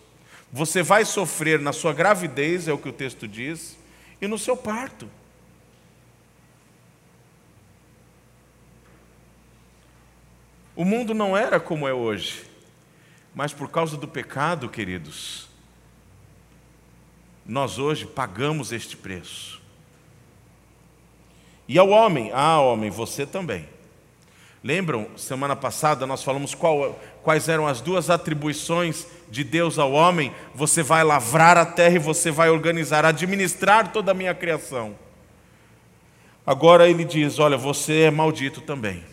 [0.52, 3.78] você vai sofrer na sua gravidez, é o que o texto diz,
[4.20, 5.08] e no seu parto.
[10.74, 12.44] O mundo não era como é hoje,
[13.32, 15.48] mas por causa do pecado, queridos,
[17.46, 19.62] nós hoje pagamos este preço.
[21.68, 23.75] E ao homem, ah, homem, você também.
[24.66, 30.34] Lembram, semana passada nós falamos qual, quais eram as duas atribuições de Deus ao homem?
[30.56, 34.96] Você vai lavrar a terra e você vai organizar, administrar toda a minha criação.
[36.44, 39.04] Agora ele diz: Olha, você é maldito também.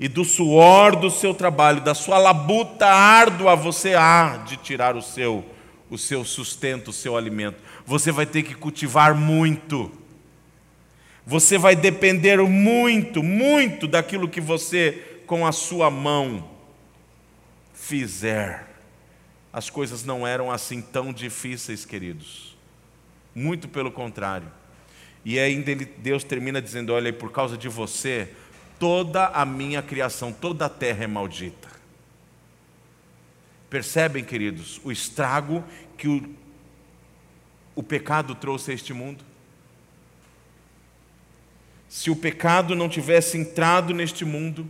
[0.00, 5.02] e do suor do seu trabalho, da sua labuta árdua, você há de tirar o
[5.02, 5.44] seu,
[5.90, 7.58] o seu sustento, o seu alimento.
[7.84, 9.92] Você vai ter que cultivar muito.
[11.28, 16.48] Você vai depender muito, muito daquilo que você, com a sua mão,
[17.74, 18.66] fizer.
[19.52, 22.56] As coisas não eram assim tão difíceis, queridos.
[23.34, 24.50] Muito pelo contrário.
[25.22, 28.32] E ainda Deus termina dizendo: Olha, por causa de você,
[28.78, 31.68] toda a minha criação, toda a terra é maldita.
[33.68, 35.62] Percebem, queridos, o estrago
[35.98, 36.34] que o,
[37.74, 39.27] o pecado trouxe a este mundo?
[41.88, 44.68] Se o pecado não tivesse entrado neste mundo,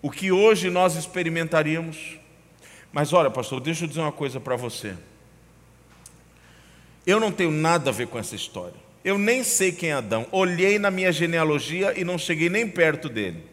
[0.00, 2.18] o que hoje nós experimentaríamos?
[2.92, 4.96] Mas olha, pastor, deixa eu dizer uma coisa para você.
[7.06, 8.76] Eu não tenho nada a ver com essa história.
[9.04, 10.26] Eu nem sei quem é Adão.
[10.30, 13.44] Olhei na minha genealogia e não cheguei nem perto dele.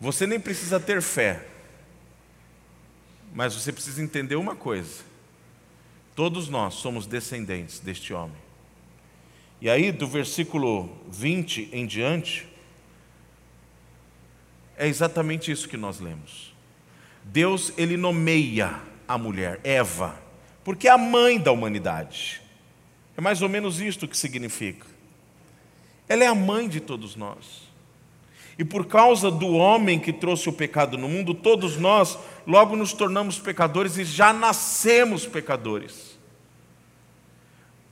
[0.00, 1.46] Você nem precisa ter fé.
[3.34, 5.02] Mas você precisa entender uma coisa.
[6.14, 8.43] Todos nós somos descendentes deste homem.
[9.64, 12.46] E aí, do versículo 20 em diante,
[14.76, 16.54] é exatamente isso que nós lemos.
[17.24, 20.20] Deus, ele nomeia a mulher, Eva,
[20.62, 22.42] porque é a mãe da humanidade.
[23.16, 24.86] É mais ou menos isto que significa.
[26.06, 27.62] Ela é a mãe de todos nós.
[28.58, 32.92] E por causa do homem que trouxe o pecado no mundo, todos nós logo nos
[32.92, 36.13] tornamos pecadores e já nascemos pecadores.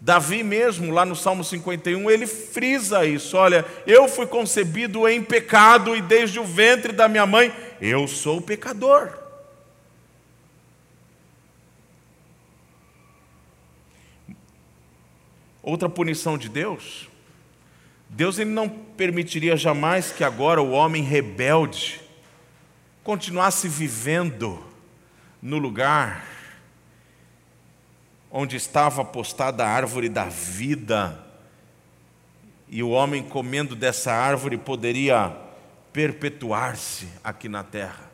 [0.05, 5.95] Davi mesmo, lá no Salmo 51, ele frisa isso: olha, eu fui concebido em pecado
[5.95, 9.17] e desde o ventre da minha mãe eu sou pecador.
[15.63, 17.09] Outra punição de Deus,
[18.09, 22.01] Deus ele não permitiria jamais que agora o homem rebelde
[23.05, 24.61] continuasse vivendo
[25.41, 26.32] no lugar
[28.33, 31.23] onde estava postada a árvore da vida,
[32.67, 35.37] e o homem comendo dessa árvore poderia
[35.93, 38.11] perpetuar-se aqui na terra.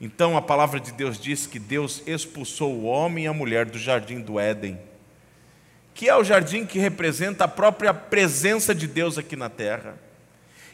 [0.00, 3.78] Então a palavra de Deus diz que Deus expulsou o homem e a mulher do
[3.78, 4.76] jardim do Éden,
[5.94, 9.96] que é o jardim que representa a própria presença de Deus aqui na terra.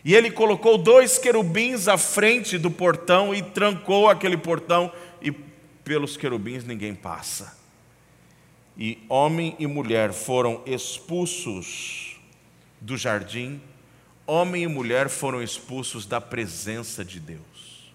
[0.03, 4.91] E ele colocou dois querubins à frente do portão e trancou aquele portão,
[5.21, 5.31] e
[5.85, 7.60] pelos querubins ninguém passa
[8.81, 12.19] e homem e mulher foram expulsos
[12.81, 13.61] do jardim,
[14.27, 17.93] homem e mulher foram expulsos da presença de Deus.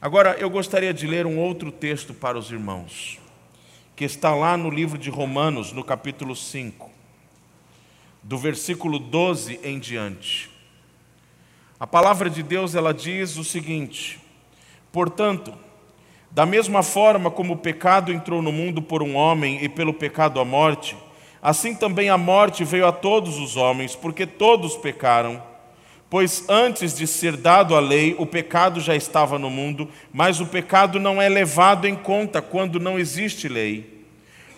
[0.00, 3.18] Agora, eu gostaria de ler um outro texto para os irmãos,
[3.96, 6.88] que está lá no livro de Romanos, no capítulo 5,
[8.22, 10.48] do versículo 12 em diante.
[11.80, 14.20] A palavra de Deus, ela diz o seguinte:
[14.92, 15.52] Portanto,
[16.30, 20.38] da mesma forma como o pecado entrou no mundo por um homem e pelo pecado
[20.38, 20.96] a morte,
[21.42, 25.42] assim também a morte veio a todos os homens, porque todos pecaram.
[26.08, 30.46] Pois antes de ser dado a lei, o pecado já estava no mundo, mas o
[30.46, 34.00] pecado não é levado em conta quando não existe lei.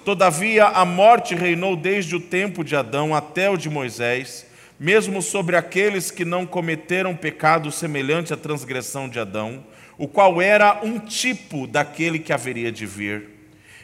[0.05, 4.47] Todavia, a morte reinou desde o tempo de Adão até o de Moisés,
[4.81, 9.63] mesmo sobre aqueles que não cometeram pecado semelhante à transgressão de Adão
[9.99, 13.31] o qual era um tipo daquele que haveria de vir.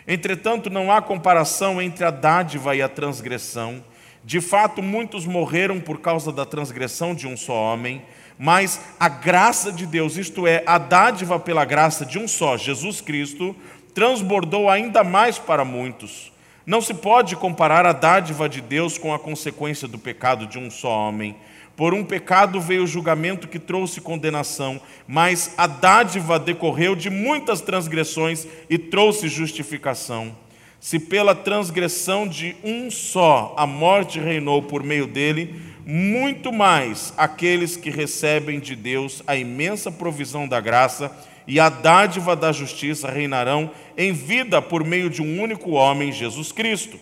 [0.06, 3.84] Entretanto, não há comparação entre a dádiva e a transgressão.
[4.24, 8.02] De fato, muitos morreram por causa da transgressão de um só homem,
[8.38, 13.00] mas a graça de Deus, isto é, a dádiva pela graça de um só, Jesus
[13.00, 13.54] Cristo,
[13.94, 16.32] transbordou ainda mais para muitos.
[16.64, 20.70] Não se pode comparar a dádiva de Deus com a consequência do pecado de um
[20.70, 21.34] só homem.
[21.78, 27.60] Por um pecado veio o julgamento que trouxe condenação, mas a dádiva decorreu de muitas
[27.60, 30.34] transgressões e trouxe justificação.
[30.80, 35.54] Se pela transgressão de um só a morte reinou por meio dele,
[35.86, 41.16] muito mais aqueles que recebem de Deus a imensa provisão da graça
[41.46, 46.50] e a dádiva da justiça reinarão em vida por meio de um único homem, Jesus
[46.50, 46.98] Cristo.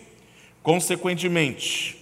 [0.61, 1.97] Consequentemente,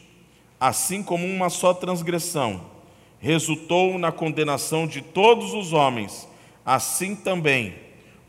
[0.60, 2.74] assim como uma só transgressão
[3.20, 6.28] resultou na condenação de todos os homens,
[6.66, 7.76] assim também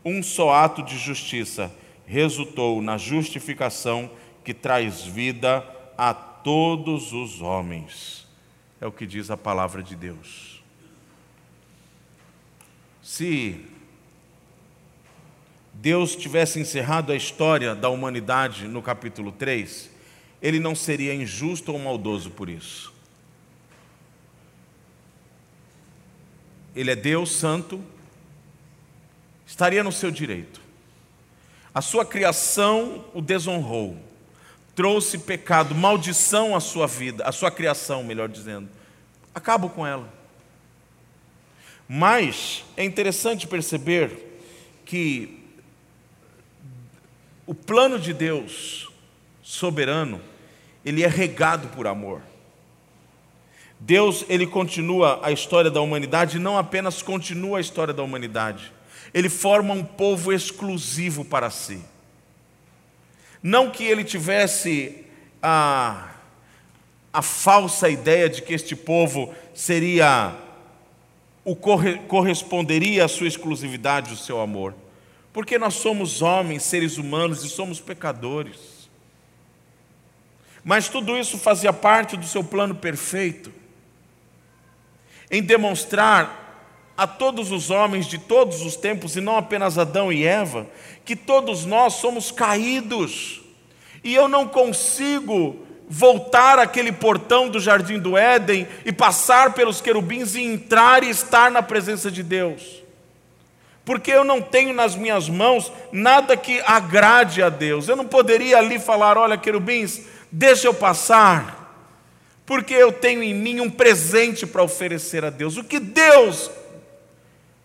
[0.04, 1.70] um só ato de justiça
[2.06, 4.08] resultou na justificação
[4.44, 5.64] que traz vida
[5.98, 8.26] a todos os homens.
[8.80, 10.62] É o que diz a palavra de Deus.
[13.02, 13.60] Se
[15.74, 19.90] Deus tivesse encerrado a história da humanidade no capítulo 3,
[20.40, 22.96] ele não seria injusto ou maldoso por isso.
[26.76, 27.82] ele é Deus santo,
[29.46, 30.60] estaria no seu direito.
[31.74, 33.96] A sua criação o desonrou,
[34.74, 38.68] trouxe pecado, maldição à sua vida, à sua criação, melhor dizendo.
[39.34, 40.12] Acabo com ela.
[41.88, 44.40] Mas é interessante perceber
[44.84, 45.42] que
[47.46, 48.90] o plano de Deus
[49.46, 50.20] soberano,
[50.84, 52.20] ele é regado por amor.
[53.78, 58.72] Deus, ele continua a história da humanidade, não apenas continua a história da humanidade,
[59.14, 61.80] ele forma um povo exclusivo para si.
[63.40, 65.04] Não que ele tivesse
[65.40, 66.08] a,
[67.12, 70.34] a falsa ideia de que este povo seria
[71.44, 74.74] o corresponderia à sua exclusividade, o seu amor.
[75.32, 78.75] Porque nós somos homens, seres humanos e somos pecadores.
[80.66, 83.52] Mas tudo isso fazia parte do seu plano perfeito
[85.30, 90.26] em demonstrar a todos os homens de todos os tempos, e não apenas Adão e
[90.26, 90.66] Eva,
[91.04, 93.42] que todos nós somos caídos,
[94.02, 95.56] e eu não consigo
[95.88, 101.48] voltar àquele portão do jardim do Éden e passar pelos querubins e entrar e estar
[101.48, 102.82] na presença de Deus.
[103.84, 107.86] Porque eu não tenho nas minhas mãos nada que agrade a Deus.
[107.86, 111.64] Eu não poderia ali falar: olha, querubins, deixa eu passar
[112.44, 115.56] porque eu tenho em mim um presente para oferecer a Deus.
[115.56, 116.50] O que Deus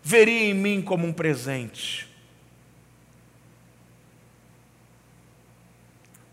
[0.01, 2.07] veria em mim como um presente?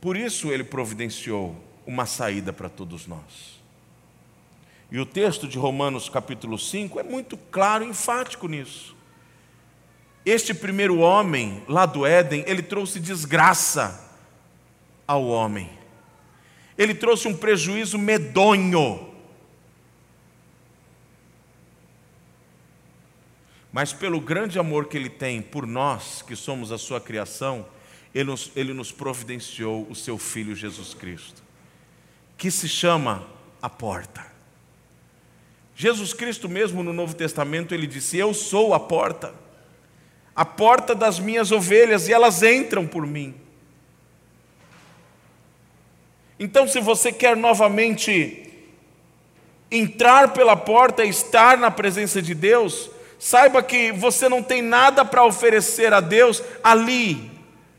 [0.01, 3.59] Por isso ele providenciou uma saída para todos nós.
[4.93, 8.97] E o texto de Romanos capítulo 5 é muito claro e enfático nisso.
[10.25, 14.09] Este primeiro homem, lá do Éden, ele trouxe desgraça
[15.07, 15.78] ao homem
[16.79, 19.13] ele trouxe um prejuízo medonho.
[23.73, 27.67] Mas pelo grande amor que ele tem por nós, que somos a sua criação,
[28.15, 31.43] ele nos, ele nos providenciou o seu Filho Jesus Cristo,
[32.37, 33.27] que se chama
[33.61, 34.25] a porta.
[35.75, 39.35] Jesus Cristo, mesmo no Novo Testamento, ele disse: Eu sou a porta,
[40.35, 43.35] a porta das minhas ovelhas, e elas entram por mim.
[46.39, 48.49] Então, se você quer novamente
[49.71, 55.05] entrar pela porta e estar na presença de Deus, saiba que você não tem nada
[55.05, 57.31] para oferecer a Deus ali,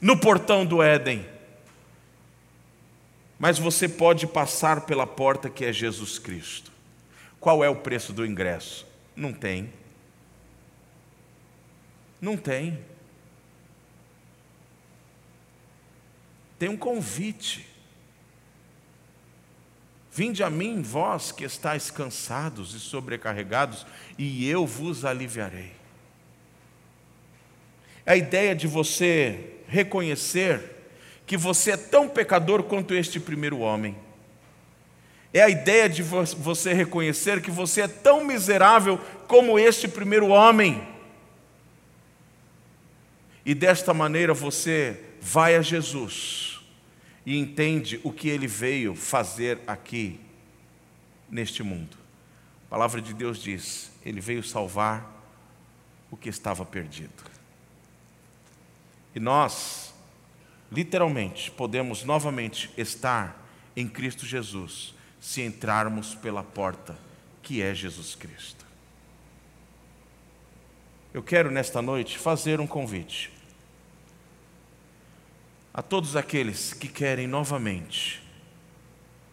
[0.02, 1.26] no portão do Éden.
[3.40, 6.72] Mas você pode passar pela porta que é Jesus Cristo.
[7.40, 8.86] Qual é o preço do ingresso?
[9.16, 9.74] Não tem.
[12.20, 12.78] Não tem.
[16.58, 17.69] Tem um convite.
[20.12, 23.86] Vinde a mim, vós que estáis cansados e sobrecarregados,
[24.18, 25.72] e eu vos aliviarei.
[28.06, 30.78] A ideia de você reconhecer
[31.28, 33.96] que você é tão pecador quanto este primeiro homem.
[35.32, 40.88] É a ideia de você reconhecer que você é tão miserável como este primeiro homem.
[43.46, 46.49] E desta maneira você vai a Jesus
[47.30, 50.20] e entende o que ele veio fazer aqui
[51.30, 51.96] neste mundo.
[52.66, 55.08] A palavra de Deus diz: ele veio salvar
[56.10, 57.24] o que estava perdido.
[59.14, 59.94] E nós,
[60.72, 66.98] literalmente, podemos novamente estar em Cristo Jesus se entrarmos pela porta
[67.44, 68.66] que é Jesus Cristo.
[71.14, 73.32] Eu quero nesta noite fazer um convite
[75.80, 78.22] a todos aqueles que querem novamente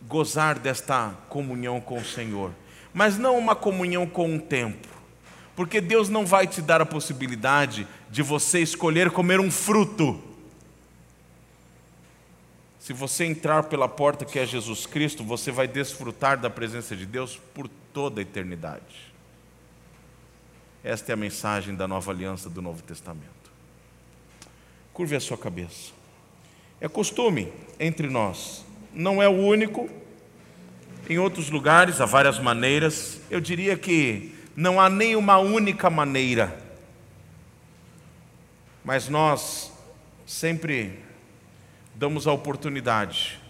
[0.02, 2.52] gozar desta comunhão com o Senhor,
[2.94, 4.86] mas não uma comunhão com um tempo,
[5.56, 10.22] porque Deus não vai te dar a possibilidade de você escolher comer um fruto.
[12.78, 17.06] Se você entrar pela porta que é Jesus Cristo, você vai desfrutar da presença de
[17.06, 19.12] Deus por toda a eternidade.
[20.84, 23.50] Esta é a mensagem da nova aliança do Novo Testamento.
[24.92, 25.95] Curve a sua cabeça.
[26.80, 28.64] É costume entre nós,
[28.94, 29.88] não é o único.
[31.08, 33.20] Em outros lugares, há várias maneiras.
[33.30, 36.58] Eu diria que não há nenhuma única maneira.
[38.84, 39.72] Mas nós
[40.26, 40.98] sempre
[41.94, 43.40] damos a oportunidade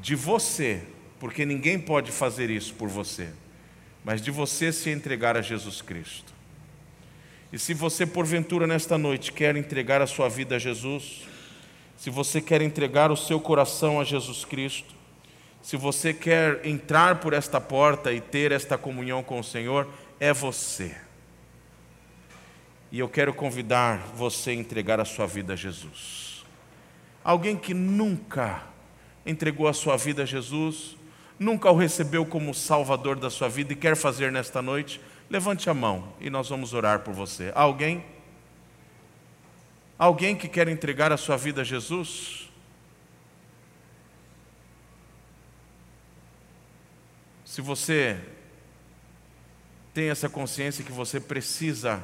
[0.00, 0.82] de você,
[1.20, 3.28] porque ninguém pode fazer isso por você,
[4.04, 6.32] mas de você se entregar a Jesus Cristo.
[7.52, 11.28] E se você, porventura, nesta noite, quer entregar a sua vida a Jesus,
[11.96, 14.94] se você quer entregar o seu coração a Jesus Cristo,
[15.62, 19.88] se você quer entrar por esta porta e ter esta comunhão com o Senhor,
[20.18, 20.96] é você.
[22.90, 26.44] E eu quero convidar você a entregar a sua vida a Jesus.
[27.24, 28.64] Alguém que nunca
[29.24, 30.96] entregou a sua vida a Jesus,
[31.38, 35.74] nunca o recebeu como Salvador da sua vida e quer fazer nesta noite, levante a
[35.74, 37.52] mão e nós vamos orar por você.
[37.54, 38.04] Alguém?
[39.98, 42.50] Alguém que quer entregar a sua vida a Jesus?
[47.44, 48.18] Se você
[49.92, 52.02] tem essa consciência que você precisa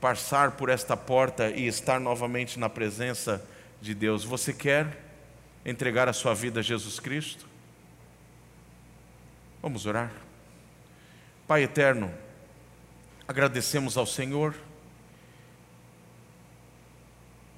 [0.00, 3.42] passar por esta porta e estar novamente na presença
[3.80, 4.22] de Deus.
[4.22, 5.02] Você quer
[5.64, 7.46] entregar a sua vida a Jesus Cristo?
[9.62, 10.12] Vamos orar.
[11.48, 12.12] Pai eterno,
[13.26, 14.54] agradecemos ao Senhor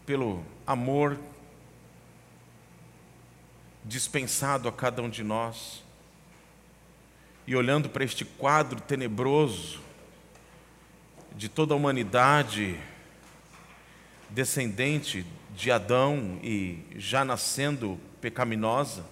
[0.07, 1.19] pelo amor
[3.85, 5.85] dispensado a cada um de nós.
[7.47, 9.81] E olhando para este quadro tenebroso
[11.37, 12.81] de toda a humanidade
[14.31, 19.05] descendente de Adão e já nascendo pecaminosa.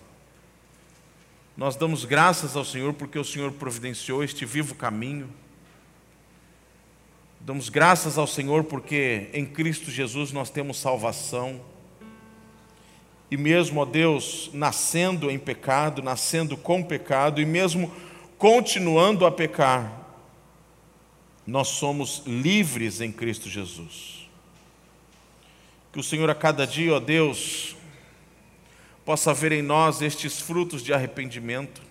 [1.57, 5.29] Nós damos graças ao Senhor porque o Senhor providenciou este vivo caminho.
[7.45, 11.61] Damos graças ao Senhor porque em Cristo Jesus nós temos salvação.
[13.31, 17.93] E mesmo, ó Deus, nascendo em pecado, nascendo com pecado e mesmo
[18.39, 19.93] continuando a pecar,
[21.47, 24.27] nós somos livres em Cristo Jesus.
[25.93, 27.77] Que o Senhor a cada dia, ó Deus,
[29.05, 31.83] possa ver em nós estes frutos de arrependimento,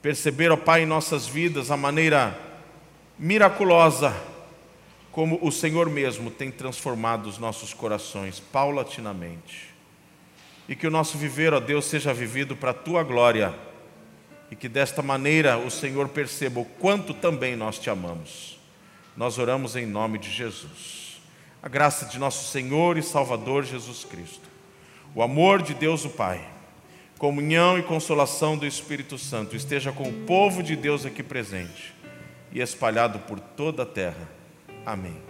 [0.00, 2.40] perceber, ó Pai, em nossas vidas a maneira
[3.18, 4.35] miraculosa
[5.16, 9.74] como o Senhor mesmo tem transformado os nossos corações paulatinamente.
[10.68, 13.54] E que o nosso viver, ó Deus, seja vivido para a tua glória
[14.50, 18.60] e que desta maneira o Senhor perceba o quanto também nós te amamos.
[19.16, 21.18] Nós oramos em nome de Jesus.
[21.62, 24.46] A graça de nosso Senhor e Salvador Jesus Cristo,
[25.14, 26.46] o amor de Deus o Pai,
[27.16, 31.94] comunhão e consolação do Espírito Santo esteja com o povo de Deus aqui presente
[32.52, 34.35] e espalhado por toda a terra.
[34.86, 35.25] Amém.